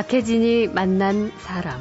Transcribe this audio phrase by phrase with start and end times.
[0.00, 1.78] 박혜진이 만난 사람.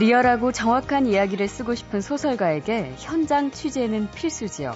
[0.00, 4.72] 리얼하고 정확한 이야기를 쓰고 싶은 소설가에게 현장 취재는 필수지요.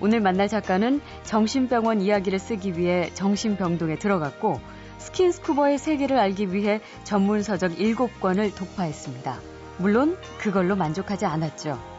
[0.00, 4.60] 오늘 만날 작가는 정신병원 이야기를 쓰기 위해 정신병동에 들어갔고
[4.98, 9.38] 스킨스쿠버의 세계를 알기 위해 전문 서적 7권을 독파했습니다.
[9.78, 11.93] 물론 그걸로 만족하지 않았죠.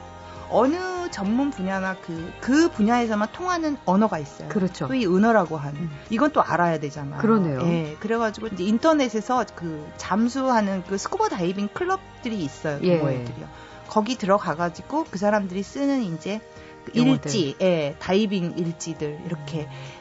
[0.50, 4.50] 어느 전문 분야나 그, 그 분야에서만 통하는 언어가 있어요.
[4.50, 4.88] 그렇죠.
[4.88, 5.82] 소위 은어라고 하는.
[5.82, 5.92] 음.
[6.10, 7.22] 이건 또 알아야 되잖아요.
[7.22, 7.62] 그러네요.
[7.62, 7.96] 예.
[8.00, 12.80] 그래가지고 이제 인터넷에서 그 잠수하는 그 스쿠버 다이빙 클럽들이 있어요.
[12.84, 13.00] 예.
[13.00, 13.48] 동호회들이요.
[13.88, 16.42] 거기 들어가가지고 그 사람들이 쓰는 이제
[16.86, 19.96] 그 일지, 예, 다이빙 일지들 이렇게 음.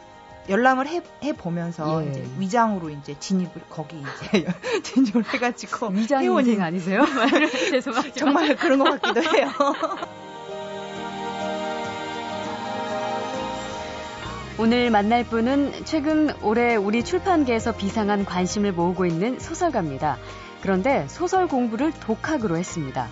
[0.48, 2.10] 열람을 해, 해 보면서 예.
[2.10, 4.46] 이제 위장으로 이제 진입을 거기 이제
[4.82, 7.04] 진입을 해가지고 위장 인생 아니세요?
[7.70, 8.16] 죄송합니다.
[8.16, 9.50] 정말 그런 것 같기도 해요.
[14.64, 20.16] 오늘 만날 분은 최근 올해 우리 출판계에서 비상한 관심을 모으고 있는 소설가입니다.
[20.62, 23.06] 그런데 소설 공부를 독학으로 했습니다.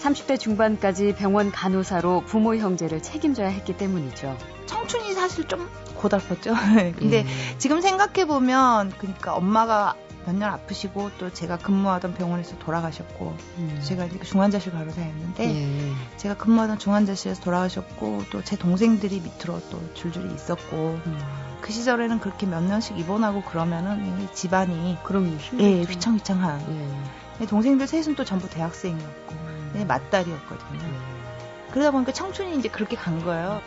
[0.00, 4.38] 30대 중반까지 병원 간호사로 부모 형제를 책임져야 했기 때문이죠.
[4.66, 6.54] 청춘이 사실 좀 고달팠죠.
[6.96, 7.58] 근데 예.
[7.58, 13.80] 지금 생각해 보면 그러니까 엄마가 몇 년 아프시고 또 제가 근무하던 병원에서 돌아가셨고 음.
[13.82, 15.92] 제가 이제 중환자실 간호사였는데 예.
[16.16, 21.18] 제가 근무하던 중환자실에서 돌아가셨고 또 제 동생들이 밑으로 또 줄줄이 있었고 음.
[21.60, 27.00] 그 시절에는 그렇게 몇 년씩 입원하고 그러면은 이 집안이 그럼 예, 휘청휘청한
[27.40, 27.46] 예.
[27.46, 29.84] 동생들 셋은 또 전부 대학생이었고 음.
[29.88, 30.80] 맞딸이었거든요.
[30.82, 31.70] 예.
[31.72, 33.60] 그러다 보니까 청춘이 이제 그렇게 간 거예요.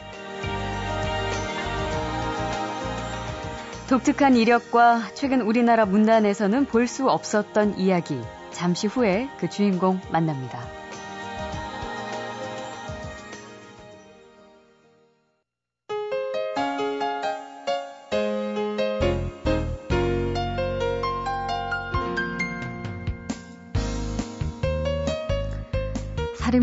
[3.87, 8.19] 독특한 이력과 최근 우리나라 문단에서는 볼 수 없었던 이야기.
[8.51, 10.76] 잠시 후에 그 주인공 만납니다.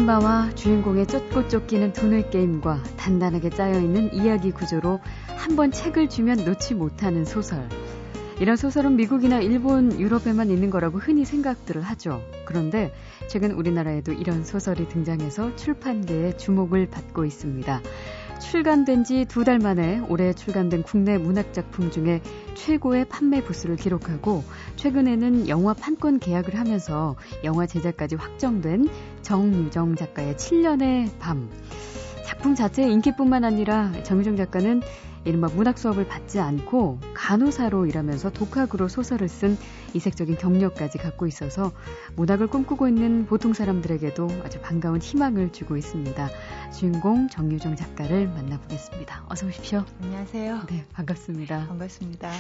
[0.04, 5.00] 살인마와 주인공의 쫓고 쫓기는 돈을 게임과 단단하게 짜여있는 이야기 구조로
[5.36, 7.68] 한 번 책을 주면 놓지 못하는 소설.
[8.40, 12.20] 이런 소설은 미국이나 일본, 유럽에만 있는 거라고 흔히 생각들을 하죠.
[12.44, 12.92] 그런데
[13.28, 17.80] 최근 우리나라에도 이런 소설이 등장해서 출판계의 주목을 받고 있습니다.
[18.40, 22.20] 출간된 지 두 달 만에 올해 출간된 국내 문학작품 중에
[22.54, 24.42] 최고의 판매 부수를 기록하고
[24.76, 27.14] 최근에는 영화 판권 계약을 하면서
[27.44, 28.88] 영화 제작까지 확정된
[29.22, 31.48] 정유정 작가의 7년의 밤.
[32.26, 34.82] 작품 자체의 인기뿐만 아니라 정유정 작가는
[35.24, 39.56] 이른바 문학 수업을 받지 않고 간호사로 일하면서 독학으로 소설을 쓴
[39.94, 41.72] 이색적인 경력까지 갖고 있어서
[42.16, 46.30] 문학을 꿈꾸고 있는 보통 사람들에게도 아주 반가운 희망을 주고 있습니다.
[46.72, 49.24] 주인공 정유정 작가를 만나보겠습니다.
[49.28, 49.84] 어서 오십시오.
[50.02, 50.62] 안녕하세요.
[50.68, 51.68] 네, 반갑습니다.
[51.68, 52.30] 반갑습니다.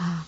[0.00, 0.24] 아,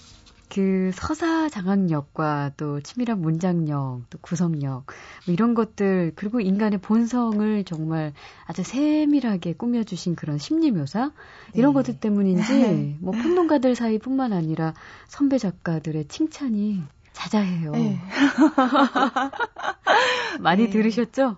[0.50, 4.86] 그 서사 장악력과 또 치밀한 문장력, 또 구성력
[5.26, 8.12] 뭐 이런 것들 그리고 인간의 본성을 정말
[8.46, 11.12] 아주 세밀하게 꾸며주신 그런 심리 묘사
[11.54, 11.74] 이런 네.
[11.74, 14.74] 것들 때문인지 뭐 평론가들 사이뿐만 아니라
[15.06, 16.82] 선배 작가들의 칭찬이
[17.12, 17.72] 자자해요.
[17.72, 18.00] 네.
[20.40, 20.70] 많이 네.
[20.70, 21.36] 들으셨죠?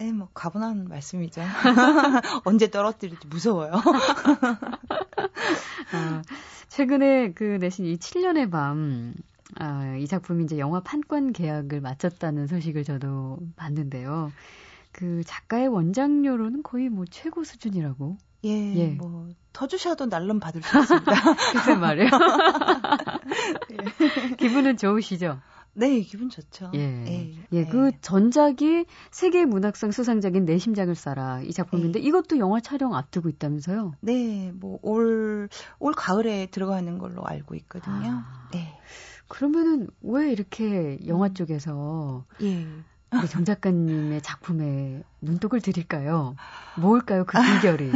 [0.00, 1.40] 에, 예, 뭐, 가분한 말씀이죠.
[2.44, 3.72] 언제 떨어뜨릴지 무서워요.
[5.92, 6.22] 아,
[6.68, 9.14] 최근에 그 내신 이 7년의 밤,
[9.56, 14.32] 아, 이 작품이 이제 영화 판권 계약을 마쳤다는 소식을 저도 봤는데요.
[14.90, 18.16] 그 작가의 원작료로는 거의 뭐 최고 수준이라고.
[18.44, 18.88] 예, 예.
[18.90, 21.12] 뭐 터주셔도 날름 받을 수 있습니다.
[21.52, 22.10] 글쎄 말이에요.
[23.70, 24.36] 예.
[24.36, 25.40] 기분은 좋으시죠?
[25.74, 26.70] 네, 기분 좋죠.
[26.74, 27.04] 예.
[27.06, 27.64] 예, 예.
[27.66, 32.04] 그 전작이 세계 문학상 수상작인 내 심장을 쏴라 이 작품인데 예.
[32.04, 33.94] 이것도 영화 촬영 앞두고 있다면서요?
[34.00, 35.48] 네, 뭐올올
[35.96, 38.22] 가을에 들어가는 걸로 알고 있거든요.
[38.24, 38.78] 아, 네.
[39.28, 41.34] 그러면은 왜 이렇게 영화 음.
[41.34, 42.66] 쪽에서 예.
[43.12, 46.36] 우리 정 작가님의 작품에 눈독을 들일까요?
[46.76, 47.92] 뭘까요, 그 비결이?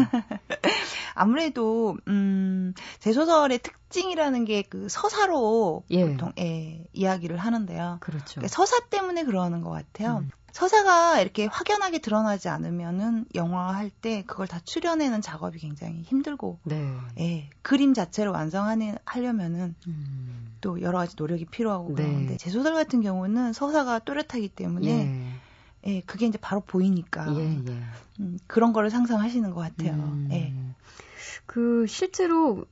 [1.15, 6.07] 아무래도 음, 제 소설의 특 징이라는 게 그 서사로 예.
[6.07, 7.99] 보통 예, 이야기를 하는데요.
[8.01, 8.35] 그렇죠.
[8.35, 10.19] 그러니까 서사 때문에 그러는 것 같아요.
[10.19, 10.31] 음.
[10.53, 16.95] 서사가 이렇게 확연하게 드러나지 않으면은 영화 할 때 그걸 다 추려내는 작업이 굉장히 힘들고, 네.
[17.19, 20.57] 예, 그림 자체를 완성하려면은 음.
[20.61, 22.05] 또 여러 가지 노력이 필요하고 네.
[22.05, 24.89] 그런데 제 소설 같은 경우는 서사가 또렷하기 때문에.
[24.89, 25.49] 예.
[25.87, 27.83] 예, 그게 이제 바로 보이니까 예, 예.
[28.19, 29.93] 음, 그런 거를 상상하시는 것 같아요.
[29.93, 30.29] 음.
[30.33, 30.53] 예.
[31.47, 32.67] 그 실제로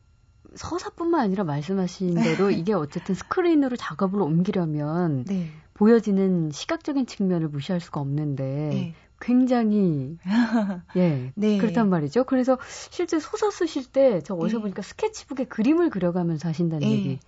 [0.57, 5.49] 서사뿐만 아니라 말씀하신 대로 이게 어쨌든 스크린으로 작업을 옮기려면 네.
[5.75, 8.95] 보여지는 시각적인 측면을 무시할 수가 없는데 네.
[9.21, 10.19] 굉장히
[10.97, 11.59] 예 네.
[11.59, 12.25] 그렇단 말이죠.
[12.25, 12.59] 그래서
[12.91, 14.63] 실제 소설 쓰실 때 저 어디서 네.
[14.63, 16.95] 보니까 스케치북에 그림을 그려가면서 하신다는 네.
[16.95, 17.19] 얘기.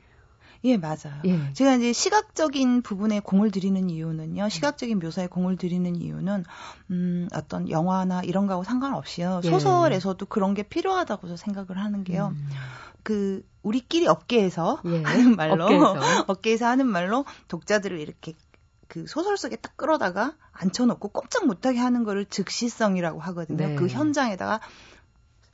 [0.64, 1.20] 예, 맞아요.
[1.24, 1.52] 예.
[1.52, 4.48] 제가 이제 시각적인 부분에 공을 들이는 이유는요.
[4.48, 6.44] 시각적인 묘사에 공을 들이는 이유는
[6.90, 9.42] 음, 어떤 영화나 이런 거하고 상관없이요.
[9.44, 9.50] 예.
[9.50, 12.34] 소설에서도 그런 게 필요하다고 생각을 하는 게요.
[12.34, 12.48] 음.
[13.02, 15.02] 그 우리끼리 업계에서 예.
[15.04, 15.94] 하는 말로 업계에서.
[16.26, 18.34] 업계에서 하는 말로 독자들을 이렇게
[18.88, 23.68] 그 소설 속에 딱 끌어다가 앉혀놓고 꼼짝 못하게 하는 거를 즉시성이라고 하거든요.
[23.68, 23.74] 네.
[23.76, 24.60] 그 현장에다가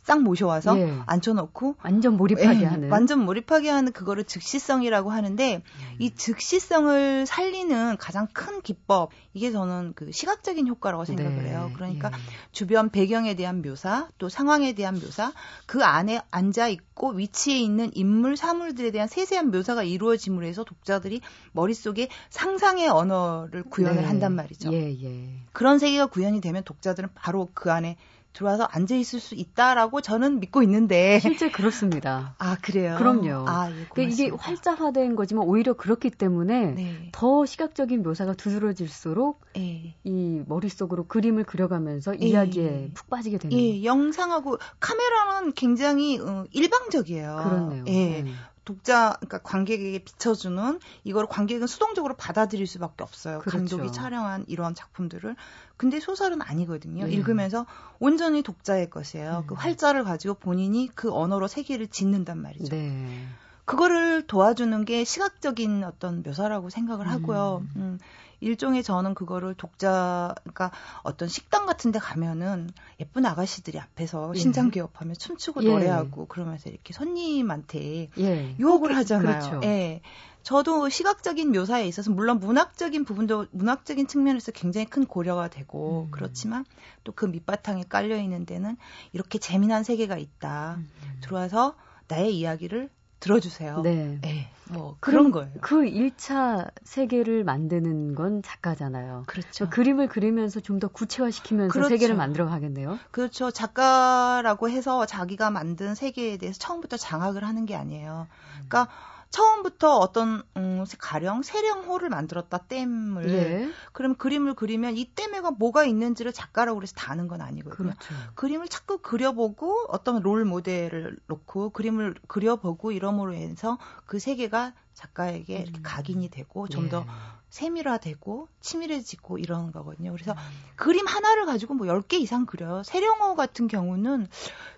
[0.04, 0.98] 싹 모셔와서 예.
[1.06, 5.96] 앉혀놓고 완전 몰입하게 예, 하는 완전 몰입하게 하는 그거를 즉시성이라고 하는데 음.
[5.98, 11.50] 이 즉시성을 살리는 가장 큰 기법 이게 저는 그 시각적인 효과라고 생각을 네.
[11.50, 11.70] 해요.
[11.74, 12.12] 그러니까 예.
[12.52, 15.32] 주변 배경에 대한 묘사 또 상황에 대한 묘사
[15.64, 21.22] 그 안에 앉아 있고 위치에 있는 인물 사물들에 대한 세세한 묘사가 이루어짐으로 해서 독자들이
[21.52, 24.06] 머릿속에 상상의 언어를 구현을 네.
[24.06, 24.70] 한단 말이죠.
[24.74, 25.30] 예, 예.
[25.52, 27.96] 그런 세계가 구현이 되면 독자들은 바로 그 안에
[28.34, 32.34] 들어와서 앉아 있을 수 있다라고 저는 믿고 있는데 실제 그렇습니다.
[32.38, 32.96] 아 그래요?
[32.98, 33.48] 그럼요.
[33.48, 37.08] 아, 예, 그러니까 이게 활자화된 거지만 오히려 그렇기 때문에 네.
[37.12, 39.94] 더 시각적인 묘사가 두드러질수록 네.
[40.02, 42.26] 이 머릿속으로 그림을 그려가면서 네.
[42.26, 43.56] 이야기에 푹 빠지게 되는.
[43.56, 47.40] 예, 영상하고 카메라는 굉장히 어, 일방적이에요.
[47.42, 47.84] 그렇네요.
[47.86, 48.22] 예.
[48.22, 48.32] 네.
[48.64, 53.40] 독자 그러니까 관객에게 비춰주는 이걸 관객은 수동적으로 받아들일 수밖에 없어요.
[53.40, 53.58] 그렇죠.
[53.58, 55.36] 감독이 촬영한 이런 작품들을
[55.76, 57.04] 근데 소설은 아니거든요.
[57.04, 57.12] 네.
[57.12, 57.66] 읽으면서
[57.98, 59.44] 온전히 독자의 것이에요.
[59.44, 59.46] 음.
[59.46, 62.68] 그 활자를 가지고 본인이 그 언어로 세계를 짓는단 말이죠.
[62.74, 63.26] 네.
[63.64, 67.62] 그거를 도와주는 게 시각적인 어떤 묘사라고 생각을 하고요.
[67.76, 67.80] 음.
[67.80, 67.98] 음.
[68.44, 70.70] 일종의 저는 그거를 독자, 그러니까
[71.02, 72.70] 어떤 식당 같은 데 가면은
[73.00, 74.38] 예쁜 아가씨들이 앞에서 예.
[74.38, 75.68] 신장 개업하며 춤추고 예.
[75.68, 78.54] 노래하고 그러면서 이렇게 손님한테 예.
[78.58, 79.38] 유혹을 하잖아요.
[79.38, 79.60] 그렇죠.
[79.64, 80.02] 예.
[80.42, 86.10] 저도 시각적인 묘사에 있어서 물론 문학적인 부분도 문학적인 측면에서 굉장히 큰 고려가 되고 음.
[86.10, 86.66] 그렇지만
[87.02, 88.76] 또 그 밑바탕에 깔려 있는 데는
[89.12, 90.76] 이렇게 재미난 세계가 있다.
[90.78, 90.90] 음.
[91.22, 91.76] 들어와서
[92.08, 92.90] 나의 이야기를
[93.24, 93.80] 들어주세요.
[93.82, 94.18] 네.
[94.20, 94.50] 네.
[94.70, 95.50] 뭐 그런 거예요.
[95.60, 99.24] 그 1차 세계를 만드는 건 작가잖아요.
[99.26, 99.68] 그렇죠.
[99.68, 101.88] 그림을 그리면서 좀 더 구체화시키면서 그렇죠.
[101.90, 102.98] 세계를 만들어 가겠네요.
[103.12, 103.50] 그렇죠.
[103.50, 108.26] 작가라고 해서 자기가 만든 세계에 대해서 처음부터 장악을 하는 게 아니에요.
[108.54, 109.23] 그러니까 음.
[109.34, 113.68] 처음부터 어떤 음, 가령 세령호를 만들었다 댐을 예.
[113.92, 117.94] 그럼 그림을 그리면 이 댐에가 뭐가 있는지를 작가라고 그래서 다 아는 건 아니거든요.
[117.94, 118.14] 그렇죠.
[118.36, 123.76] 그림을 자꾸 그려보고 어떤 롤 모델을 놓고 그림을 그려보고 이러므로 해서
[124.06, 125.82] 그 세계가 작가에게 이렇게 음.
[125.82, 127.10] 각인이 되고 좀더 예.
[127.54, 130.10] 세밀화되고 치밀해지고 이러는 거거든요.
[130.10, 130.38] 그래서 음.
[130.74, 132.82] 그림 하나를 가지고 뭐 10개 이상 그려요.
[132.82, 134.26] 세령호 같은 경우는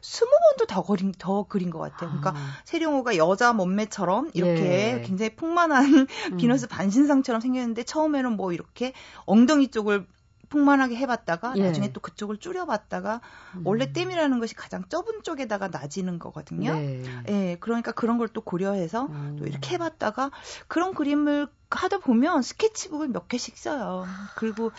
[0.02, 2.10] 20번도 더 그린, 더 그린 것 같아요.
[2.10, 2.52] 그러니까 아.
[2.66, 5.02] 세령호가 여자 몸매처럼 이렇게 예.
[5.06, 6.36] 굉장히 풍만한 음.
[6.36, 8.92] 비너스 반신상처럼 생겼는데 처음에는 뭐 이렇게
[9.24, 10.06] 엉덩이 쪽을
[10.48, 11.62] 풍만하게 해봤다가 예.
[11.62, 13.20] 나중에 또 그쪽을 줄여봤다가
[13.56, 13.62] 음.
[13.64, 16.74] 원래 댐이라는 것이 가장 좁은 쪽에다가 낮이는 거거든요.
[16.74, 17.02] 네.
[17.28, 19.36] 예, 그러니까 그런 걸 또 고려해서 음.
[19.38, 20.30] 또 이렇게 해봤다가
[20.68, 24.04] 그런 그림을 하다 보면 스케치북을 몇 개씩 써요.
[24.36, 24.72] 그리고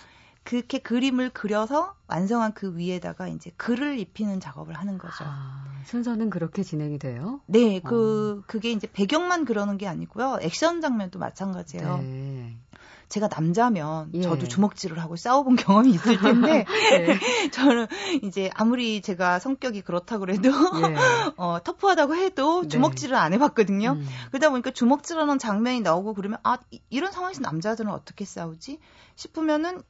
[0.44, 5.26] 그렇게 그림을 그려서 완성한 그 위에다가 이제 글을 입히는 작업을 하는 거죠.
[5.26, 7.42] 아, 순서는 그렇게 진행이 돼요?
[7.48, 8.44] 네, 그 어.
[8.48, 10.38] 그게 이제 배경만 그러는 게 아니고요.
[10.42, 11.98] 액션 장면도 마찬가지예요.
[11.98, 12.58] 네.
[13.10, 14.22] 제가 남자면 예.
[14.22, 17.20] 저도 주먹질을 하고 싸워본 경험이 있을 텐데 네.
[17.52, 17.88] 저는
[18.24, 20.96] 이제 아무리 제가 성격이 그렇다 그래도 예.
[21.38, 22.68] 어, 터프하다고 해도 네.
[22.68, 23.20] 주먹질을 네.
[23.20, 23.92] 안 해봤거든요.
[23.92, 24.08] 음.
[24.30, 26.58] 그러다 보니까 주먹질하는 장면이 나오고 그러면 아
[26.90, 28.80] 이런 상황에서 남자들은 어떻게 싸우지
[29.16, 29.82] 싶으면은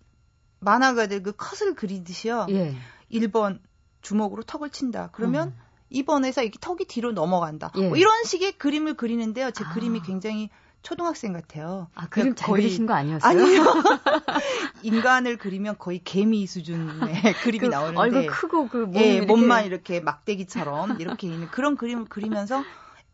[0.59, 2.47] 만화가들 그 컷을 그리듯이요.
[2.49, 2.75] 예.
[3.11, 3.59] 1번
[4.01, 5.09] 주먹으로 턱을 친다.
[5.11, 5.67] 그러면 음.
[5.91, 7.71] 2번에서 이렇게 턱이 뒤로 넘어간다.
[7.77, 7.87] 예.
[7.87, 9.51] 뭐 이런 식의 그림을 그리는데요.
[9.51, 9.73] 제 아.
[9.73, 10.49] 그림이 굉장히
[10.83, 11.87] 초등학생 같아요.
[11.95, 13.29] 아, 그림 잘 거의, 그리신 거 아니었어요?
[13.29, 13.63] 아니요.
[14.83, 19.25] 인간을 그리면 거의 개미 수준의 그림이 그 나오는데 얼굴 크고 그 몸 예, 이렇게...
[19.25, 22.63] 몸만 이렇게 막대기처럼 이렇게 있는 그런 그림을 그리면서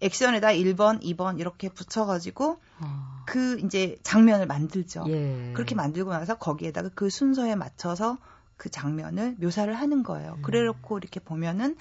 [0.02, 3.24] 액션에다 1번, 2번 이렇게 붙여가지고 어...
[3.26, 5.06] 그 이제 장면을 만들죠.
[5.08, 5.52] 예.
[5.54, 8.18] 그렇게 만들고 나서 거기에다가 그 순서에 맞춰서
[8.58, 10.36] 그 장면을 묘사를 하는 거예요.
[10.38, 10.42] 음.
[10.44, 11.76] 그래놓고 이렇게 보면은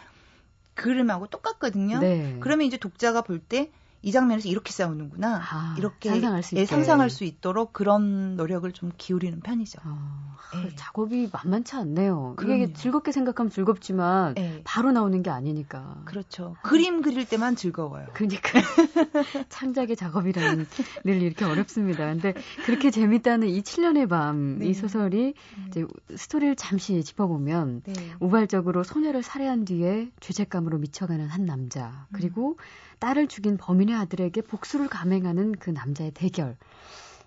[0.74, 1.98] 그림하고 똑같거든요.
[1.98, 2.38] 네.
[2.40, 3.70] 그러면 이제 독자가 볼 때
[4.02, 5.40] 이 장면에서 이렇게 싸우는구나.
[5.48, 9.78] 아, 이렇게 상상할 수, 예, 상상할 수 있도록 그런 노력을 좀 기울이는 편이죠.
[9.84, 10.74] 아, 예.
[10.74, 12.34] 작업이 만만치 않네요.
[12.36, 12.56] 그럼요.
[12.56, 14.60] 이게 즐겁게 생각하면 즐겁지만 예.
[14.64, 16.02] 바로 나오는 게 아니니까.
[16.04, 16.56] 그렇죠.
[16.62, 18.06] 그림 그릴 때만 즐거워요.
[18.12, 18.50] 그러니까
[19.48, 20.66] 창작의 작업이라는
[21.04, 22.04] 늘 이렇게 어렵습니다.
[22.06, 22.34] 근데
[22.66, 24.74] 그렇게 재밌다는 이 7년의 밤이 네.
[24.74, 25.34] 소설이 네.
[25.68, 27.92] 이제 스토리를 잠시 짚어보면 네.
[28.18, 32.56] 우발적으로 소녀를 살해한 뒤에 죄책감으로 미쳐가는 한 남자 그리고 음.
[32.98, 36.56] 딸을 죽인 범인의 아들에게 복수를 감행하는 그 남자의 대결.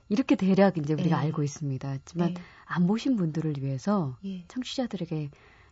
[0.10, 1.22] 이렇게 대략 이제 우리가 예.
[1.25, 1.89] 알고 있습니다.
[1.89, 2.34] 하지만 예.
[2.65, 4.43] 안 보신 분들을 위해서 예.
[4.48, 5.29] 청취자들에게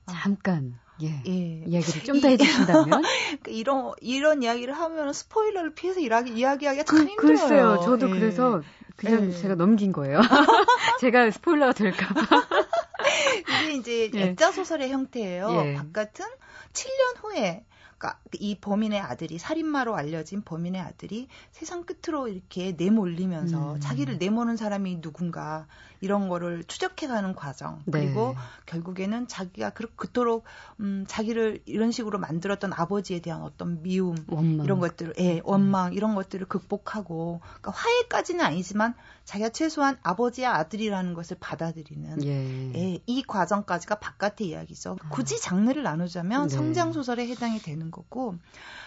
[0.07, 1.21] 잠깐 예.
[1.27, 1.63] 예.
[1.67, 3.03] 이야기를 좀 더 해주신다면
[3.43, 7.37] 그 이런 이런 이야기를 하면 스포일러를 피해서 이야기 이야기하기가 참 그, 힘들어요.
[7.37, 8.19] 글쎄요, 저도 예.
[8.19, 8.61] 그래서
[8.95, 9.31] 그냥 예.
[9.31, 10.19] 제가 넘긴 거예요.
[10.99, 12.21] 제가 스포일러가 될까봐.
[13.63, 14.21] 이게 이제 예.
[14.23, 15.49] 액자 소설의 형태예요.
[15.65, 15.73] 예.
[15.75, 16.25] 바깥은
[16.73, 17.65] 7년 후에
[18.03, 23.79] 그러니까 이 범인의 아들이 살인마로 알려진 범인의 아들이 세상 끝으로 이렇게 내몰리면서 음.
[23.79, 25.67] 자기를 내모는 사람이 누군가
[26.01, 28.01] 이런 거를 추적해가는 과정 네.
[28.01, 30.43] 그리고 결국에는 자기가 그토록
[30.81, 34.65] 음, 자기를 이런 식으로 만들었던 아버지에 대한 어떤 미움 원망.
[34.65, 35.93] 이런 것들을 예, 원망 음.
[35.93, 42.73] 이런 것들을 극복하고 그러니까 화해까지는 아니지만 자기가 최소한 아버지의 아들이라는 것을 받아들이는 예.
[42.75, 44.97] 예, 이 과정까지가 바깥의 이야기죠.
[45.01, 45.09] 아.
[45.09, 46.55] 굳이 장르를 나누자면 네.
[46.55, 48.35] 성장 소설에 해당이 되는 거고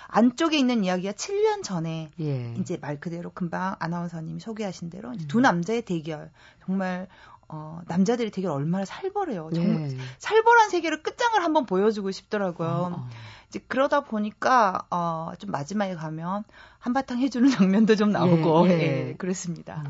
[0.08, 2.54] 안쪽에 있는 이야기가 7년 전에 예.
[2.58, 5.18] 이제 말 그대로 금방 아나운서님이 소개하신 대로 음.
[5.28, 6.30] 두 남자의 대결
[6.64, 7.08] 정말
[7.48, 9.50] 어, 남자들이 되게 얼마나 살벌해요.
[9.54, 9.96] 정말 예.
[10.18, 12.68] 살벌한 세계를 끝장을 한번 보여주고 싶더라고요.
[12.68, 13.08] 어, 어.
[13.48, 16.42] 이제 그러다 보니까 어, 좀 마지막에 가면
[16.78, 19.08] 한바탕 해주는 장면도 좀 나오고 예, 예.
[19.08, 19.84] 예 그렇습니다.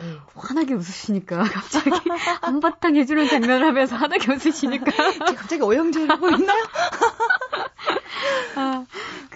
[0.00, 0.18] 음.
[0.34, 1.90] 환하게 웃으시니까 갑자기
[2.42, 4.92] 한바탕 해주는 장면을 하면서 환하게 웃으시니까
[5.34, 6.64] 갑자기 오영재를 보이나요?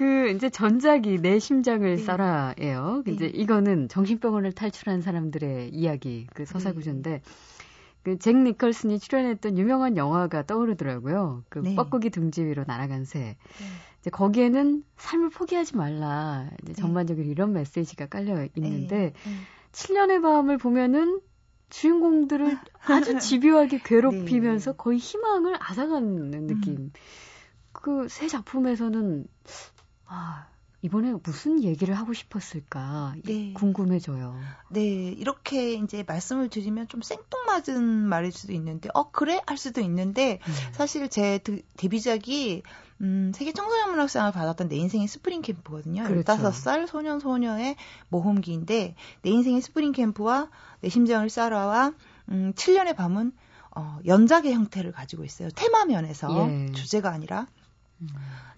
[0.02, 2.04] 아, 그 이제 전작이 내 심장을 네.
[2.04, 3.04] 쏴라예요.
[3.04, 3.12] 네.
[3.12, 7.22] 이제 이거는 정신병원을 탈출한 사람들의 이야기 그 서사 구조인데 네.
[8.02, 11.44] 그잭 니컬슨이 출연했던 유명한 영화가 떠오르더라고요.
[11.48, 11.76] 그 네.
[11.76, 13.20] 뻐꾸기 둥지 위로 날아간 새.
[13.20, 13.36] 네.
[14.00, 16.48] 이제 거기에는 삶을 포기하지 말라.
[16.62, 16.80] 이제 네.
[16.80, 19.12] 전반적으로 이런 메시지가 깔려 있는데 네.
[19.70, 21.20] 7년의 밤을 보면은
[21.70, 26.74] 주인공들을 아주 집요하게 괴롭히면서 거의 희망을 앗아가는 느낌.
[26.74, 26.92] 음.
[27.72, 29.26] 그새 작품에서는
[30.12, 30.46] 아
[30.82, 33.52] 이번에 무슨 얘기를 하고 싶었을까 네.
[33.54, 34.36] 궁금해져요.
[34.68, 40.38] 네, 이렇게 이제 말씀을 드리면 좀 생뚱맞은 말일 수도 있는데, 어 그래 할 수도 있는데
[40.46, 40.52] 음.
[40.72, 41.40] 사실 제
[41.76, 42.62] 데뷔작이
[43.00, 46.04] 음, 세계 청소년 문학상을 받았던 내 인생의 스프링 캠프거든요.
[46.04, 46.32] 그렇죠.
[46.32, 47.76] 15살 소년 소녀의
[48.08, 50.50] 모험기인데 내 인생의 스프링 캠프와
[50.80, 51.94] 내 심장을 쏴라와
[52.28, 53.32] 음, 7년의 밤은
[53.74, 55.48] 어, 연작의 형태를 가지고 있어요.
[55.54, 56.72] 테마면에서 예.
[56.72, 57.46] 주제가 아니라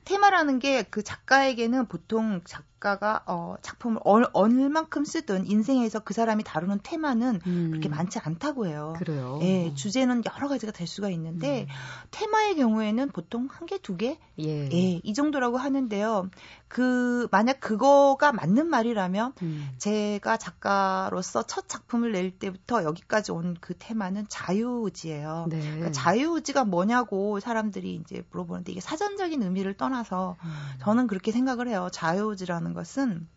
[0.04, 6.80] 테마라는 게 그 작가에게는 보통 작가가 어 작품을 얼, 얼만큼 쓰든 인생에서 그 사람이 다루는
[6.82, 7.68] 테마는 음.
[7.70, 8.94] 그렇게 많지 않다고 해요.
[8.99, 9.38] 그래요.
[9.42, 11.66] 예, 주제는 여러 가지가 될 수가 있는데 음.
[12.11, 14.68] 테마의 경우에는 보통 한 개, 두 개, 예.
[14.70, 16.28] 예, 이 정도라고 하는데요.
[16.68, 19.68] 그 만약 그거가 맞는 말이라면 음.
[19.78, 25.46] 제가 작가로서 첫 작품을 낼 때부터 여기까지 온 그 테마는 자유의지예요.
[25.49, 25.61] 네.
[25.61, 30.50] 그러니까 자유의지가 뭐냐고 사람들이 이제 물어보는데 이게 사전적인 의미를 떠나 서 음.
[30.80, 31.88] 저는 그렇게 생각을 해요.
[31.92, 33.28] 자유의지라는 것은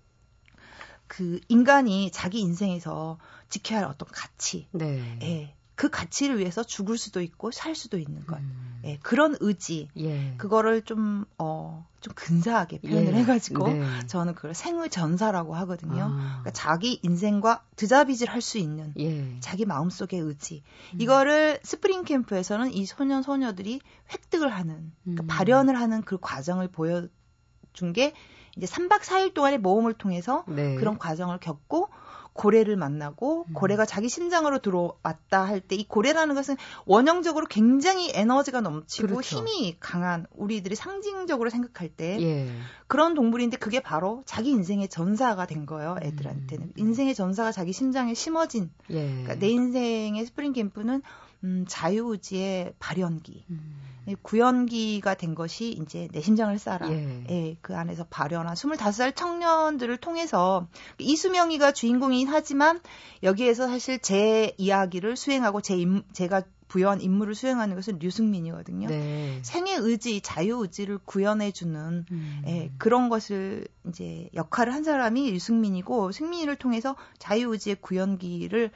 [1.07, 3.17] 그 인간이 자기 인생에서
[3.49, 5.19] 지켜야 할 어떤 가치, 네.
[5.21, 8.39] 예, 그 가치를 위해서 죽을 수도 있고 살 수도 있는 것.
[8.39, 8.81] 음.
[8.83, 9.89] 예, 그런 의지.
[9.95, 10.33] 예.
[10.37, 13.17] 그거를 좀, 어, 좀 근사하게 표현을 예.
[13.19, 14.07] 해가지고 네.
[14.07, 16.05] 저는 그걸 생의 전사라고 하거든요.
[16.11, 16.39] 아.
[16.41, 19.39] 그러니까 자기 인생과 드자비질 할 수 있는 예.
[19.39, 20.63] 자기 마음속의 의지.
[20.93, 21.01] 음.
[21.01, 23.79] 이거를 스프링 캠프에서는 이 소년 소녀들이
[24.11, 25.27] 획득을 하는 그러니까 음.
[25.27, 28.13] 발현을 하는 그 과정을 보여준 게
[28.55, 30.73] 이제 3박 4일 동안의 모험을 통해서 네.
[30.75, 31.89] 그런 과정을 겪고
[32.37, 33.53] 고래를 만나고 음.
[33.53, 39.39] 고래가 자기 심장으로 들어왔다 할 때 이 고래라는 것은 원형적으로 굉장히 에너지가 넘치고 그렇죠.
[39.39, 42.49] 힘이 강한 우리들이 상징적으로 생각할 때 예.
[42.87, 46.73] 그런 동물인데 그게 바로 자기 인생의 전사가 된 거예요 애들한테는 음.
[46.77, 49.03] 인생의 전사가 자기 심장에 심어진 예.
[49.09, 51.01] 그러니까 내 인생의 스프링 캠프는
[51.43, 53.79] 음, 자유의지의 발현기, 음.
[54.15, 56.89] 구현기가 된 것이 이제 내 심장을 쏴라.
[56.91, 57.25] 예.
[57.29, 62.79] 예, 그 안에서 발현한 25살 청년들을 통해서 이수명이가 주인공이긴 하지만
[63.23, 68.89] 여기에서 사실 제 이야기를 수행하고 제 임, 제가 부여한 임무를 수행하는 것은 류승민이거든요.
[68.89, 69.39] 네.
[69.41, 72.41] 생의 의지, 자유 의지를 구현해주는 음.
[72.45, 78.71] 예, 그런 것을 이제 역할을 한 사람이 류승민이고 승민이를 통해서 자유 의지의 구현기를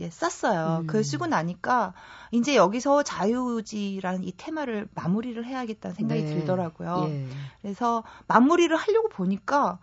[0.00, 0.80] 예, 썼어요.
[0.80, 0.86] 음.
[0.86, 1.92] 그걸 쓰고 나니까
[2.30, 6.34] 이제 여기서 자유지라는 이 테마를 마무리를 해야겠다는 생각이 네.
[6.34, 7.06] 들더라고요.
[7.08, 7.28] 예.
[7.62, 9.78] 그래서 마무리를 하려고 보니까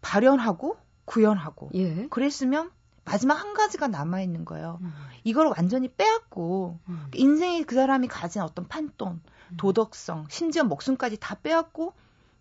[0.00, 2.08] 발현하고 구현하고 예.
[2.08, 2.70] 그랬으면
[3.04, 4.78] 마지막 한 가지가 남아 있는 거예요.
[4.80, 4.92] 음.
[5.24, 7.06] 이걸 완전히 빼앗고 음.
[7.14, 9.56] 인생이 그 사람이 가진 어떤 판돈, 음.
[9.56, 11.94] 도덕성, 심지어 목숨까지 다 빼앗고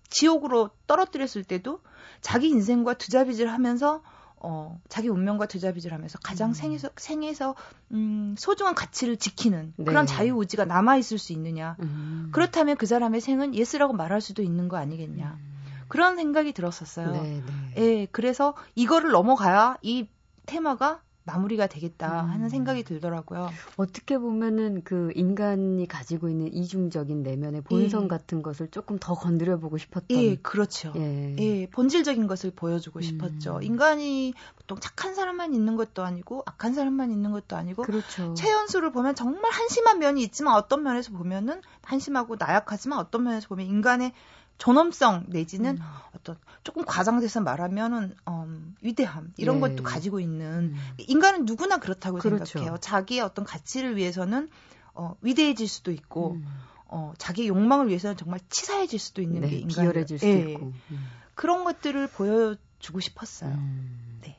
[0.10, 1.82] 지옥으로 떨어뜨렸을 때도
[2.22, 4.04] 자기 인생과 드잡이질 하면서
[4.44, 6.54] 어, 자기 운명과 드잡이질 하면서 가장 음.
[6.54, 7.56] 생에서, 생에서,
[7.92, 9.86] 음, 소중한 가치를 지키는 네.
[9.86, 11.78] 그런 자유의지가 남아있을 수 있느냐.
[11.80, 12.30] 음.
[12.32, 15.38] 그렇다면 그 사람의 생은 yes라고 말할 수도 있는 거 아니겠냐.
[15.40, 15.52] 음.
[15.88, 17.12] 그런 생각이 들었었어요.
[17.12, 17.74] 네, 네.
[17.78, 20.08] 예, 그래서 이거를 넘어가야 이
[20.46, 21.02] 테마가
[21.32, 22.50] 마무리가 되겠다 하는 음.
[22.50, 23.50] 생각이 들더라고요.
[23.78, 28.08] 어떻게 보면은 그 인간이 가지고 있는 이중적인 내면의 본성 예.
[28.08, 30.18] 같은 것을 조금 더 건드려 보고 싶었던.
[30.18, 30.94] 예, 그렇죠.
[30.96, 31.36] 예.
[31.38, 33.02] 예, 본질적인 것을 보여주고 음.
[33.02, 33.60] 싶었죠.
[33.62, 37.84] 인간이 보통 착한 사람만 있는 것도 아니고 악한 사람만 있는 것도 아니고.
[37.84, 38.34] 그렇죠.
[38.34, 44.14] 최연수를 보면 정말 한심한 면이 있지만 어떤 면에서 보면은 한심하고 나약하지만 어떤 면에서 보면 인간의
[44.62, 45.84] 존엄성 내지는 음.
[46.16, 49.62] 어떤 조금 과장돼서 말하면은 음, 위대함 이런 네.
[49.62, 50.78] 것도 가지고 있는 음.
[51.00, 52.46] 인간은 누구나 그렇다고 그렇죠.
[52.46, 52.78] 생각해요.
[52.80, 54.52] 자기의 어떤 가치를 위해서는
[54.94, 56.46] 어, 위대해질 수도 있고 음.
[56.86, 60.52] 어, 자기 욕망을 위해서는 정말 치사해질 수도 있는 네, 게 인간 비열해질 수도 예.
[60.52, 61.08] 있고 음.
[61.34, 63.56] 그런 것들을 보여주고 싶었어요.
[63.56, 64.20] 음.
[64.22, 64.38] 네.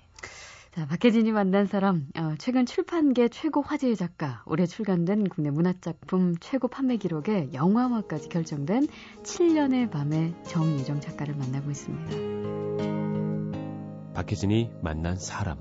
[0.75, 6.67] 자, 박혜진이 만난 사람, 어, 최근 출판계 최고 화제의 작가, 올해 출간된 국내 문학작품 최고
[6.67, 8.87] 판매 기록에 영화화까지 결정된
[9.23, 12.11] 7년의 밤의 정예정 작가를 만나고 있습니다.
[14.15, 15.59] 박혜진이 만난 사람.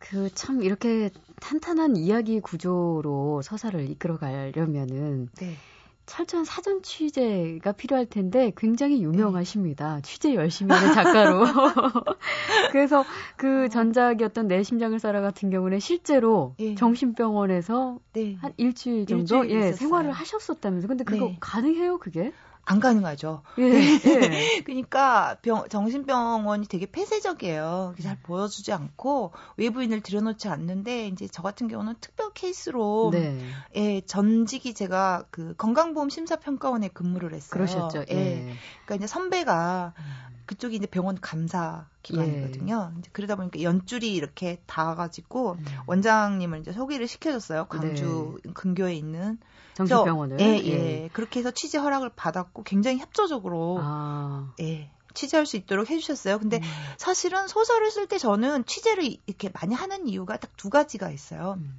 [0.00, 1.10] 그 참 이렇게
[1.40, 5.54] 탄탄한 이야기 구조로 서사를 이끌어 가려면은 네.
[6.06, 9.96] 철저한 사전 취재가 필요할 텐데 굉장히 유명하십니다.
[9.96, 10.02] 네.
[10.02, 11.44] 취재 열심히 하는 작가로.
[12.72, 13.04] 그래서
[13.36, 13.68] 그 어.
[13.68, 16.74] 전작이었던 내 심장을 살아 같은 경우는 실제로 예.
[16.74, 18.36] 정신병원에서 네.
[18.40, 20.88] 한 일주일 정도 일주일 예, 생활을 하셨었다면서.
[20.88, 21.36] 근데 그거 네.
[21.40, 22.32] 가능해요, 그게?
[22.66, 23.42] 안 가능하죠.
[23.58, 24.00] 예, 네.
[24.04, 24.60] 예.
[24.64, 27.94] 그러니까 병, 정신병원이 되게 폐쇄적이에요.
[28.02, 33.38] 잘 보여주지 않고 외부인을 들여놓지 않는데 이제 저 같은 경우는 특별 케이스로 네.
[33.76, 37.50] 예, 전직이 제가 그 건강보험 심사평가원에 근무를 했어요.
[37.50, 38.04] 그러셨죠.
[38.10, 38.16] 예.
[38.16, 38.56] 예.
[38.84, 40.33] 그러니까 이제 선배가 음.
[40.46, 42.92] 그쪽이 이제 병원 감사 기관이거든요.
[42.94, 42.98] 예.
[42.98, 45.64] 이제 그러다 보니까 연줄이 이렇게 닿아가지고 음.
[45.86, 47.66] 원장님을 이제 소개를 시켜줬어요.
[47.68, 48.52] 광주 네.
[48.52, 49.38] 근교에 있는
[49.74, 50.40] 정신병원을.
[50.40, 51.10] 예, 예, 예.
[51.12, 54.52] 그렇게 해서 취재 허락을 받았고 굉장히 협조적으로 아.
[54.60, 54.90] 예.
[55.14, 56.38] 취재할 수 있도록 해주셨어요.
[56.40, 56.62] 근데 음.
[56.98, 61.54] 사실은 소설을 쓸 때 저는 취재를 이렇게 많이 하는 이유가 딱 두 가지가 있어요.
[61.58, 61.74] 음.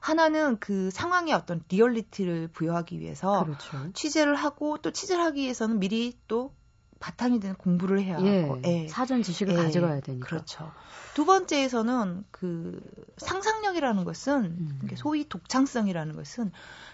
[0.00, 3.92] 하나는 그 상황에 어떤 리얼리티를 부여하기 위해서 그렇죠.
[3.92, 6.54] 취재를 하고 또 취재를 하기 위해서는 미리 또
[6.98, 8.88] 바탕이 되는 공부를 해야 예, 하고 예.
[8.88, 10.26] 사전 지식을 예, 가져가야 되니까.
[10.26, 10.72] 그렇죠.
[11.14, 12.80] 두 번째에서는 그
[13.18, 14.88] 상상력이라는 것은 음.
[14.96, 16.52] 소위 독창성이라는 것은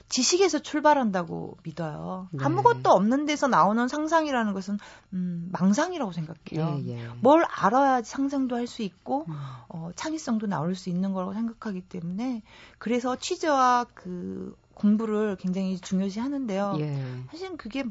[0.08, 2.28] 지식에서 출발한다고 믿어요.
[2.32, 2.44] 네.
[2.44, 4.78] 아무것도 없는 데서 나오는 상상이라는 것은
[5.12, 6.80] 음, 망상이라고 생각해요.
[6.84, 7.08] 예, 예.
[7.20, 9.34] 뭘 알아야 상상도 할 수 있고 음.
[9.68, 12.42] 어, 창의성도 나올 수 있는 거라고 생각하기 때문에
[12.78, 16.76] 그래서 취재와 그 공부를 굉장히 중요시 하는데요.
[16.78, 17.24] 예.
[17.30, 17.84] 사실 그게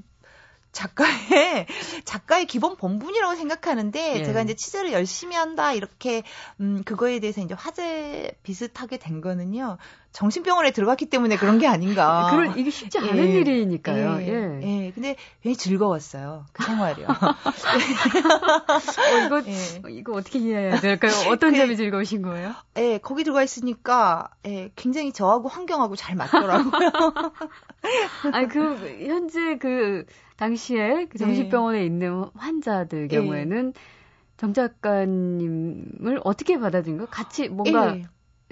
[0.72, 1.68] 작가의
[2.06, 4.24] 작가의 기본 본분이라고 생각하는데 예.
[4.24, 6.24] 제가 이제 취재를 열심히 한다 이렇게
[6.60, 9.78] 음 그거에 대해서 이제 화제 비슷하게 된 거는요.
[10.12, 12.28] 정신병원에 들어갔기 때문에 그런 게 아닌가.
[12.32, 13.40] 그런 이게 쉽지 않은 예.
[13.40, 14.20] 일이니까요.
[14.22, 14.28] 예.
[14.28, 14.60] 예.
[14.62, 14.92] 예.
[14.92, 16.46] 근데 굉장히 즐거웠어요.
[16.52, 17.08] 그 생활이요.
[17.08, 17.14] 어,
[19.26, 19.82] 이거 예.
[19.90, 21.12] 이거 어떻게 이해해야 될까요?
[21.30, 22.54] 어떤 그, 점이 즐거우신 거예요?
[22.78, 26.72] 예, 거기 들어가 있으니까 예, 굉장히 저하고 환경하고 잘 맞더라고요.
[28.34, 28.76] 아니 그
[29.08, 30.06] 현재 그
[30.38, 31.86] 당시에 그 정신병원에 네.
[31.86, 33.82] 있는 환자들 경우에는 네.
[34.38, 37.06] 정 작가님을 어떻게 받아들인 거?
[37.06, 38.04] 같이 뭔가 네.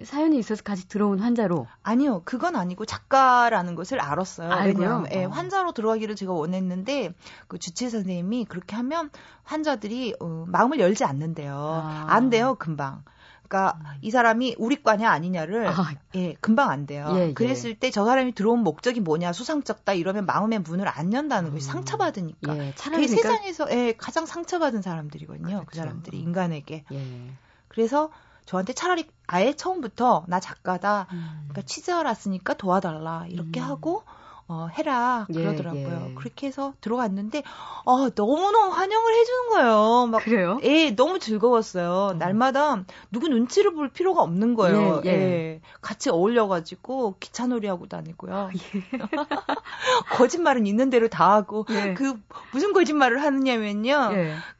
[0.03, 1.67] 사연이 있어서 같이 들어온 환자로?
[1.83, 4.49] 아니요, 그건 아니고 작가라는 것을 알았어요.
[4.65, 5.29] 왜냐하면 예, 어.
[5.29, 7.13] 환자로 들어가기를 제가 원했는데
[7.47, 9.09] 그 주치의 선생님이 그렇게 하면
[9.43, 11.55] 환자들이 어, 마음을 열지 않는데요.
[11.55, 12.05] 아.
[12.09, 13.03] 안 돼요, 금방.
[13.49, 13.85] 그러니까 음.
[14.01, 15.73] 이 사람이 우리 과냐 아니냐를 아.
[16.13, 17.11] 예 금방 안 돼요.
[17.15, 17.33] 예, 예.
[17.33, 21.73] 그랬을 때 저 사람이 들어온 목적이 뭐냐 수상쩍다 이러면 마음의 문을 안 연다는 것이 음.
[21.73, 22.57] 상처받으니까.
[22.57, 23.43] 예, 차라리 그게 그러니까...
[23.43, 25.45] 세상에서 예, 가장 상처받은 사람들이거든요.
[25.45, 25.65] 그 그렇죠.
[25.65, 26.85] 그 사람들이 인간에게.
[26.91, 27.31] 예.
[27.67, 28.11] 그래서
[28.49, 31.05] 저한테 차라리 아예 처음부터 나 작가다.
[31.11, 31.45] 음.
[31.49, 33.65] 그러니까 취재하러 왔으니까 도와달라 이렇게 음.
[33.65, 34.03] 하고
[34.51, 36.05] 어, 해라 예, 그러더라고요.
[36.05, 36.13] 예, 예.
[36.15, 37.43] 그렇게 해서 들어갔는데
[37.85, 40.07] 어, 너무너무 환영을 해주는 거예요.
[40.07, 40.59] 막, 그래요?
[40.63, 41.91] 예, 너무 즐거웠어요.
[41.91, 42.13] 어.
[42.13, 45.03] 날마다 누구 눈치를 볼 필요가 없는 거예요.
[45.05, 45.13] 예, 예.
[45.13, 45.61] 예.
[45.81, 48.33] 같이 어울려가지고 기차놀이 하고 다니고요.
[48.33, 48.97] 아, 예.
[50.17, 52.19] 거짓말은 있는 대로 다 하고 그
[52.51, 54.09] 무슨 거짓말을 하느냐면요.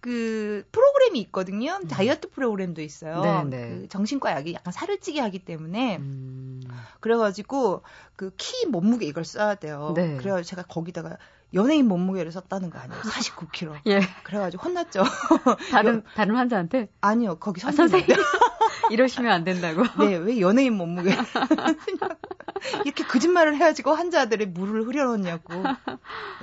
[0.01, 1.79] 그 프로그램이 있거든요.
[1.81, 1.87] 음.
[1.87, 3.21] 다이어트 프로그램도 있어요.
[3.21, 3.69] 네, 네.
[3.69, 6.61] 그 정신과 약이 약간 살을 찌게 하기 때문에 음.
[6.99, 7.81] 그래가지고
[8.19, 9.93] 그 키 몸무게 이걸 써야 돼요.
[9.95, 10.17] 네.
[10.17, 11.15] 그래가지고 제가 거기다가
[11.53, 13.01] 연예인 몸무게를 썼다는 거 아니에요?
[13.01, 13.79] 49kg.
[13.87, 14.01] 예.
[14.23, 15.03] 그래가지고 혼났죠.
[15.71, 16.89] 다른 다른 환자한테?
[16.99, 18.11] 아니요, 거기 아, 선생님.
[18.11, 18.19] 아.
[18.91, 19.83] 이러시면 안 된다고.
[20.03, 21.11] 네, 왜 연예인 몸무게?
[22.83, 25.53] 이렇게 거짓말을 해가지고 환자들의 물을 흐려놓냐고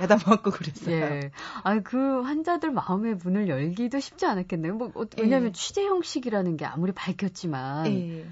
[0.01, 0.95] 야단 맞고 그랬어요.
[0.95, 1.31] 예.
[1.63, 4.73] 아, 그 환자들 마음의 문을 열기도 쉽지 않았겠네요.
[4.73, 5.51] 뭐, 어, 왜냐하면 예.
[5.51, 7.85] 취재 형식이라는 게 아무리 밝혔지만.
[7.87, 8.25] 예.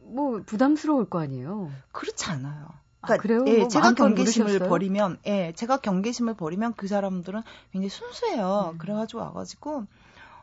[0.00, 1.70] 뭐 부담스러울 거 아니에요.
[1.92, 2.68] 그렇지 않아요.
[3.00, 3.44] 아, 그러니까 아, 그래요?
[3.46, 4.58] 예, 뭐 제가 경계심을?
[4.60, 8.70] 버리면, 예, 제가 경계심을 버리면 그 사람들은 굉장히 순수해요.
[8.72, 8.78] 음.
[8.78, 9.86] 그래 가지고 와 가지고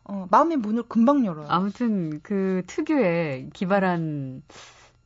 [0.04, 1.48] 어, 마음의 문을 금방 열어요.
[1.50, 4.44] 아무튼 그 특유의 기발한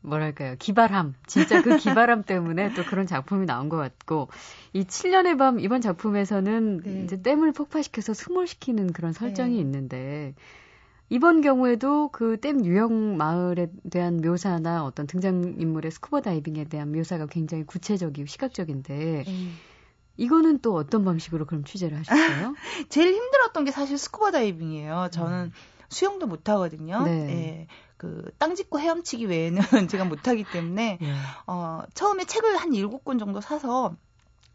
[0.02, 4.30] 뭐랄까요 기발함 진짜 그 기발함 때문에 또 그런 작품이 나온 것 같고
[4.74, 7.04] 이 7년의 밤 이번 작품에서는 네.
[7.04, 9.60] 이제 댐을 폭파시켜서 스몰시키는 그런 설정이 네.
[9.62, 10.36] 있는데
[11.10, 17.64] 이번 경우에도 그 댐 유역 마을에 대한 묘사나 어떤 등장인물의 스쿠버 다이빙에 대한 묘사가 굉장히
[17.64, 19.54] 구체적이고 시각적인데 음.
[20.18, 22.56] 이거는 또 어떤 방식으로 그럼 취재를 하셨어요?
[22.90, 25.10] 제일 힘들었던 게 사실 스쿠버 다이빙이에요.
[25.12, 25.52] 저는 음.
[25.90, 27.04] 수영도 못 하거든요.
[27.04, 27.12] 네.
[27.30, 27.68] 예.
[27.98, 31.14] 그 땅 짚고 헤엄치기 외에는 제가 못 하기 때문에 예.
[31.48, 33.96] 어 처음에 책을 한 일곱 권 정도 사서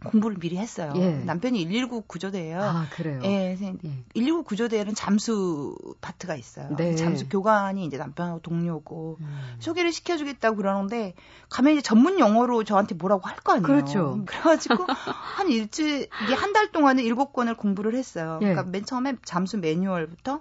[0.05, 0.93] 공부를 미리 했어요.
[0.97, 1.11] 예.
[1.25, 2.63] 남편이 119 구조대예요.
[2.63, 3.21] 아, 그래요?
[3.25, 3.57] 예.
[3.61, 3.77] 예.
[4.15, 6.75] 119 구조대에는 잠수 파트가 있어요.
[6.77, 6.95] 네.
[6.95, 9.57] 잠수 교관이 이제 남편하고 동료고 음.
[9.59, 11.15] 소개를 시켜 주겠다고 그러는데
[11.51, 13.67] 가면 이제 전문 영어로 저한테 뭐라고 할 거 아니에요.
[13.67, 14.23] 그렇죠.
[14.27, 18.39] 그래 가지고 한 일주일, 이게 한달 동안에 7권을 공부를 했어요.
[18.43, 18.47] 예.
[18.51, 20.41] 그러니까 맨 처음에 잠수 매뉴얼부터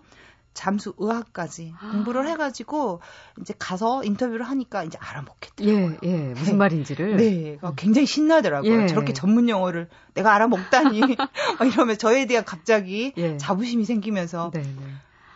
[0.54, 1.92] 잠수 의학까지 아.
[1.92, 3.02] 공부를 해가지고
[3.40, 5.98] 이제 가서 인터뷰를 하니까 이제 알아먹겠더라고요.
[6.04, 6.18] 예, 예.
[6.34, 6.58] 무슨 네.
[6.58, 7.18] 말인지를.
[7.18, 8.84] 네, 어, 굉장히 신나더라고요.
[8.84, 8.88] 예.
[8.88, 11.00] 저렇게 전문 용어를 내가 알아먹다니
[11.74, 13.38] 이러면 저에 대한 갑자기 예.
[13.38, 14.70] 자부심이 생기면서 네, 네.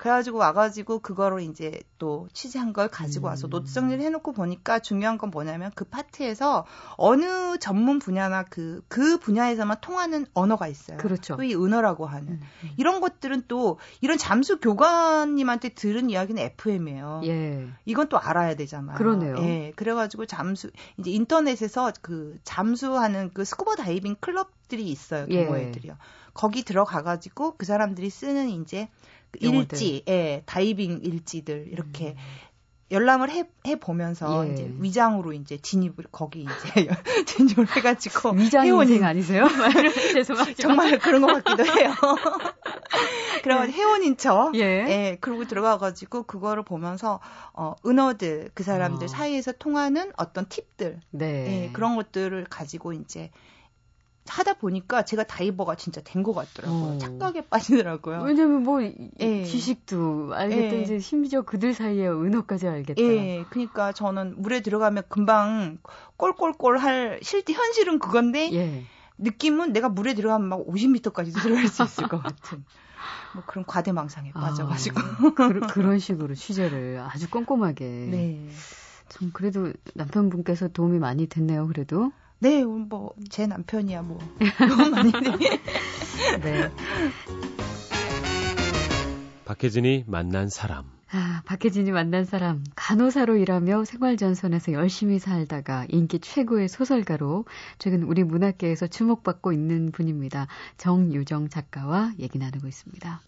[0.04, 3.52] 그래가지고 와가지고 그거를 이제 또 취재한 걸 가지고 와서 음.
[3.52, 6.66] 노트 정리를 해놓고 보니까 중요한 건 뭐냐면 그 파트에서
[6.98, 10.98] 어느 전문 분야나 그, 그 분야에서만 통하는 언어가 있어요.
[10.98, 11.38] 그렇죠.
[11.38, 12.34] 또 이 은어라고 하는.
[12.34, 12.70] 음, 음.
[12.76, 17.22] 이런 것들은 또 이런 잠수 교관님한테 들은 이야기는 FM이에요.
[17.24, 17.70] 예.
[17.86, 18.98] 이건 또 알아야 되잖아요.
[18.98, 19.38] 그러네요.
[19.38, 19.72] 예.
[19.78, 25.28] 그래가지고 잠수, 이제 인터넷에서 그 잠수하는 그 스쿠버 다이빙 클럽들이 있어요.
[25.28, 25.94] 동호회들이요.
[25.94, 25.98] 예.
[26.34, 28.90] 거기 들어가가지고 그 사람들이 쓰는 이제
[29.40, 32.16] 일지, 예, 다이빙 일지들 이렇게 음.
[32.94, 34.54] 열람을 해, 해 보면서 예.
[34.54, 36.88] 이제 위장으로 이제 진입을 거기 이제
[37.26, 39.48] 진입을 해가지고 위장 회원인 아니세요?
[40.14, 40.62] 죄송합니다.
[40.62, 41.94] 정말 그런 것 같기도 해요.
[43.44, 43.74] 그러면 예.
[43.74, 44.62] 회원인 척, 예.
[44.62, 47.20] 예, 그러고 들어가가지고 그거를 보면서
[47.54, 49.08] 어 은어들 그 사람들 어.
[49.08, 51.66] 사이에서 통하는 어떤 팁들, 네.
[51.66, 53.32] 예, 그런 것들을 가지고 이제
[54.28, 56.94] 하다 보니까 제가 다이버가 진짜 된 것 같더라고요.
[56.94, 56.98] 어.
[56.98, 58.22] 착각에 빠지더라고요.
[58.22, 58.82] 왜냐면 뭐
[59.20, 59.44] 예.
[59.44, 61.00] 지식도 알겠든지 예.
[61.00, 63.02] 심지어 그들 사이에 은어까지 알겠다.
[63.02, 63.44] 예.
[63.50, 65.80] 그러니까 저는 물에 들어가면 금방
[66.18, 68.84] 꼴꼴꼴 할 실제 현실은 그건데 예.
[69.18, 72.64] 느낌은 내가 물에 들어가면 막 50m까지 들어갈 수 있을 것 같은.
[73.34, 75.02] 뭐 그런 과대망상에 아, 빠져가지고
[75.36, 77.86] 그, 그런 식으로 취재를 아주 꼼꼼하게.
[78.12, 78.50] 네.
[79.10, 81.68] 좀 그래도 남편분께서 도움이 많이 됐네요.
[81.68, 82.12] 그래도.
[82.44, 84.20] 네, 뭐, 제 남편이야, 뭐.
[84.60, 85.14] 너무 많이
[86.44, 86.70] 네.
[89.46, 90.84] 박혜진이 만난 사람.
[91.10, 92.62] 아, 박혜진이 만난 사람.
[92.76, 97.46] 간호사로 일하며 생활전선에서 열심히 살다가 인기 최고의 소설가로
[97.78, 100.48] 최근 우리 문학계에서 주목받고 있는 분입니다.
[100.76, 103.22] 정유정 작가와 얘기 나누고 있습니다.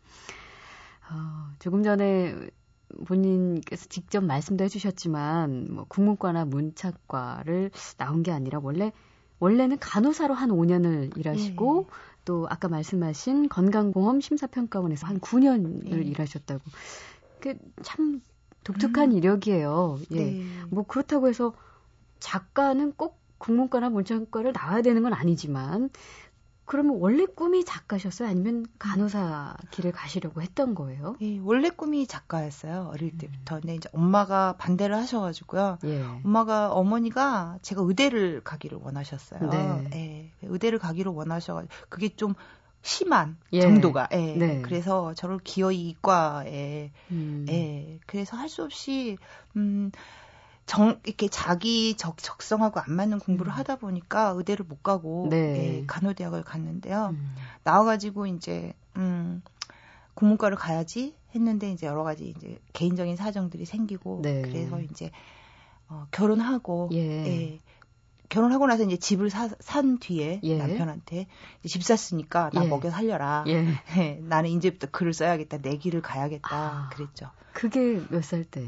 [1.10, 2.36] 어, 조금 전에
[3.06, 8.92] 본인께서 직접 말씀도 해주셨지만 뭐 국문과나 문학과를 나온 게 아니라 원래
[9.40, 11.94] 원래는 간호사로 한 5년을 일하시고 예.
[12.24, 16.02] 또 아까 말씀하신 건강보험 심사평가원에서 한 9년을 예.
[16.02, 16.62] 일하셨다고.
[17.42, 18.22] 그 참
[18.66, 19.18] 독특한 음.
[19.18, 20.00] 이력이에요.
[20.12, 20.16] 예.
[20.16, 20.44] 네.
[20.70, 21.54] 뭐 그렇다고 해서
[22.20, 25.90] 작가는 꼭 국문과나 문학과를 나와야 되는 건 아니지만
[26.66, 28.28] 그러면 원래 꿈이 작가셨어요?
[28.28, 31.16] 아니면 간호사 길을 가시려고 했던 거예요?
[31.22, 32.90] 예, 원래 꿈이 작가였어요.
[32.92, 33.18] 어릴 음.
[33.20, 33.60] 때부터.
[33.60, 35.78] 근데 이제 엄마가 반대를 하셔가지고요.
[35.86, 36.04] 예.
[36.24, 39.50] 엄마가, 어머니가 제가 의대를 가기를 원하셨어요.
[39.50, 39.90] 네.
[39.94, 42.34] 예, 의대를 가기를 원하셔가지고, 그게 좀
[42.82, 43.62] 심한 예.
[43.62, 44.10] 정도가.
[44.14, 44.36] 예.
[44.36, 44.62] 네.
[44.62, 47.46] 그래서 저를 기어이 이과에, 음.
[47.50, 48.00] 예.
[48.08, 49.18] 그래서 할 수 없이,
[49.56, 49.92] 음,
[50.66, 53.58] 정 이렇게 자기 적 적성하고 안 맞는 공부를 음.
[53.58, 55.80] 하다 보니까 의대를 못 가고 네.
[55.82, 57.10] 예, 간호대학을 갔는데요.
[57.14, 57.36] 음.
[57.64, 59.42] 나와가지고 이제 음
[60.16, 64.42] 국문과를 가야지 했는데 이제 여러 가지 이제 개인적인 사정들이 생기고 네.
[64.42, 65.12] 그래서 이제
[65.88, 66.98] 어, 결혼하고 예.
[67.28, 67.60] 예.
[68.30, 70.58] 결혼하고 나서 이제 집을 사, 산 뒤에 예.
[70.58, 71.28] 남편한테
[71.68, 72.68] 집 샀으니까 나 예.
[72.68, 73.44] 먹여 살려라.
[73.48, 73.68] 예.
[73.98, 74.20] 예.
[74.24, 75.60] 나는 이제부터 글을 써야겠다.
[75.60, 76.50] 내 길을 가야겠다.
[76.52, 77.30] 아, 그랬죠.
[77.54, 78.66] 그게 몇 살 때?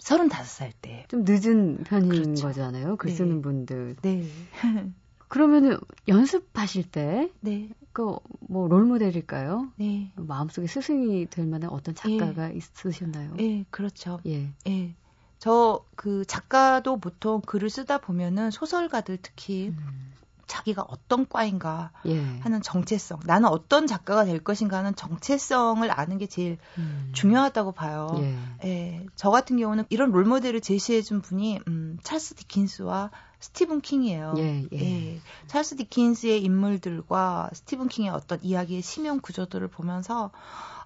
[0.00, 1.04] 35살 때.
[1.08, 2.48] 좀 늦은 편인 그렇죠.
[2.48, 2.96] 거잖아요.
[2.96, 3.16] 글 네.
[3.16, 3.96] 쓰는 분들.
[4.02, 4.24] 네.
[5.28, 7.68] 그러면은 연습하실 때, 네.
[7.92, 9.72] 그뭐 롤모델일까요?
[9.76, 10.12] 네.
[10.16, 12.54] 마음속에 스승이 될 만한 어떤 작가가 네.
[12.56, 13.34] 있으셨나요?
[13.36, 14.20] 네, 그렇죠.
[14.26, 14.48] 예.
[14.66, 14.94] 예.
[15.38, 20.12] 저 그 작가도 보통 글을 쓰다 보면은 소설가들 특히 음.
[20.50, 22.20] 자기가 어떤 과인가 예.
[22.40, 23.20] 하는 정체성.
[23.24, 27.10] 나는 어떤 작가가 될 것인가 하는 정체성을 아는 게 제일 음.
[27.12, 28.08] 중요하다고 봐요.
[28.18, 28.38] 예.
[28.64, 29.06] 예.
[29.14, 34.34] 저 같은 경우는 이런 롤모델을 제시해준 분이 음, 찰스 디킨스와 스티븐 킹이에요.
[34.38, 34.78] 예, 예.
[34.80, 35.20] 예.
[35.46, 40.32] 찰스 디킨스의 인물들과 스티븐 킹의 어떤 이야기의 심형 구조들을 보면서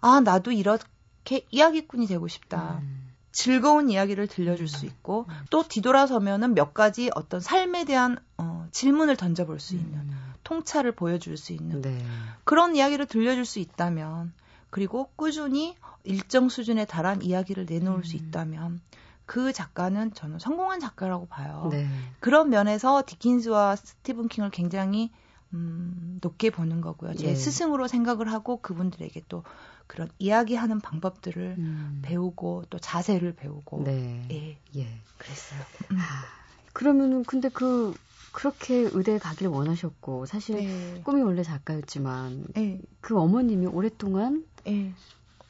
[0.02, 0.78] 아 나도 이런
[1.50, 2.80] 이야기꾼이 되고 싶다.
[2.82, 3.14] 음.
[3.32, 9.60] 즐거운 이야기를 들려줄 수 있고 또 뒤돌아서면은 몇 가지 어떤 삶에 대한 어, 질문을 던져볼
[9.60, 10.34] 수 있는 음.
[10.42, 12.04] 통찰을 보여줄 수 있는 네.
[12.42, 14.34] 그런 이야기를 들려줄 수 있다면
[14.68, 18.02] 그리고 꾸준히 일정 수준에 달한 이야기를 내놓을 음.
[18.02, 18.80] 수 있다면
[19.26, 21.68] 그 작가는 저는 성공한 작가라고 봐요.
[21.70, 21.88] 네.
[22.18, 25.12] 그런 면에서 디킨스와 스티븐 킹을 굉장히
[25.52, 27.14] 음, 높게 보는 거고요.
[27.14, 27.34] 제 예.
[27.36, 29.44] 스승으로 생각을 하고 그분들에게 또
[29.86, 32.00] 그런 이야기하는 방법들을 음.
[32.02, 34.26] 배우고 또 자세를 배우고 네.
[34.32, 34.58] 예.
[34.76, 35.00] 예.
[35.16, 35.60] 그랬어요.
[35.92, 35.96] 음.
[35.96, 36.02] 아,
[36.72, 37.94] 그러면은 근데 그
[38.34, 41.00] 그렇게 의대에 가길 원하셨고 사실 네.
[41.04, 42.80] 꿈이 원래 작가였지만 네.
[43.00, 44.92] 그 어머님이 오랫동안 네.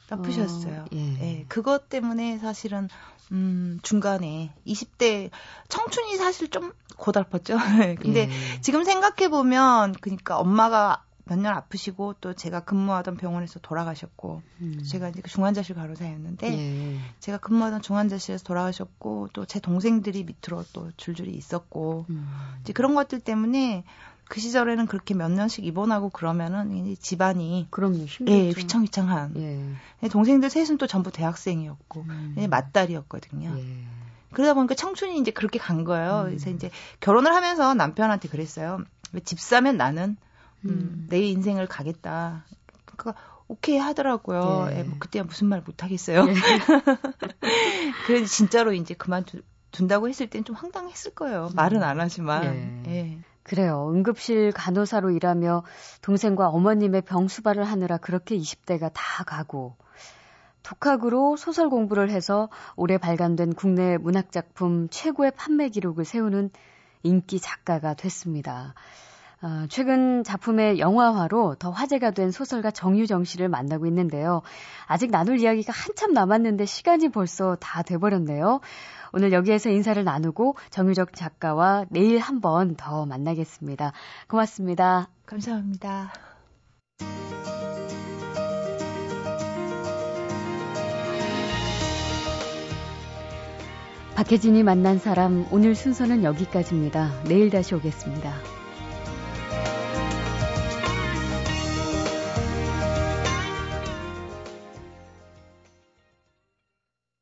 [0.07, 0.81] 나쁘셨어요.
[0.81, 0.99] 어, 예.
[1.19, 1.45] 예.
[1.47, 2.87] 그것 때문에 사실은
[3.31, 5.31] 음, 중간에 20대
[5.67, 7.57] 청춘이 사실 좀 고달팠죠.
[7.99, 8.61] 근데 예.
[8.61, 14.83] 지금 생각해 보면 그러니까 엄마가 몇 년 아프시고 또 제가 근무하던 병원에서 돌아가셨고 음.
[14.83, 16.99] 제가 이제 그 중환자실 간호사였는데 예.
[17.19, 22.27] 제가 근무하던 중환자실에서 돌아가셨고 또 제 동생들이 밑으로 또 줄줄이 있었고 음.
[22.61, 23.83] 이제 그런 것들 때문에
[24.27, 29.33] 그 시절에는 그렇게 몇 년씩 입원하고 그러면은 이제 집안이 그럼요 예, 휘청휘청한.
[30.01, 30.07] 예.
[30.09, 32.47] 동생들 셋은 또 전부 대학생이었고 음.
[32.49, 33.55] 맞딸이었거든요.
[33.57, 33.77] 예.
[34.31, 36.21] 그러다 보니까 청춘이 이제 그렇게 간 거예요.
[36.21, 36.25] 음.
[36.29, 38.79] 그래서 이제 결혼을 하면서 남편한테 그랬어요.
[39.23, 40.17] 집 사면 나는
[40.65, 41.07] 음, 음.
[41.09, 42.45] 내 인생을 가겠다.
[42.85, 44.67] 그러니까 오케이 하더라고요.
[44.71, 44.79] 예.
[44.79, 46.25] 예, 뭐 그때 무슨 말 못 하겠어요.
[46.27, 46.33] 예.
[48.07, 51.49] 그래서 진짜로 이제 그만둔다고 했을 땐 좀 황당했을 거예요.
[51.55, 52.83] 말은 안 하지만.
[52.87, 52.91] 예.
[52.91, 53.19] 예.
[53.43, 53.91] 그래요.
[53.93, 55.63] 응급실 간호사로 일하며
[56.01, 59.75] 동생과 어머님의 병 수발을 하느라 그렇게 20대가 다 가고
[60.63, 66.49] 독학으로 소설 공부를 해서 올해 발간된 국내 문학작품 최고의 판매 기록을 세우는
[67.03, 68.73] 인기 작가가 됐습니다.
[69.41, 74.41] 어, 최근 작품의 영화화로 더 화제가 된 소설가 정유정 씨를 만나고 있는데요.
[74.87, 78.61] 아직 나눌 이야기가 한참 남았는데 시간이 벌써 다 돼버렸네요.
[79.13, 83.93] 오늘 여기에서 인사를 나누고 정유정 작가와 내일 한 번 더 만나겠습니다.
[84.27, 85.09] 고맙습니다.
[85.25, 86.11] 감사합니다.
[94.15, 97.23] 박혜진이 만난 사람 오늘 순서는 여기까지입니다.
[97.25, 98.54] 내일 다시 오겠습니다.